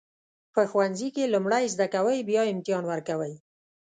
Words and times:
په 0.53 0.61
ښوونځي 0.69 1.09
کې 1.15 1.31
لومړی 1.33 1.65
زده 1.73 1.87
کوئ 1.95 2.19
بیا 2.29 2.43
امتحان 2.53 2.83
ورکوئ. 2.87 3.33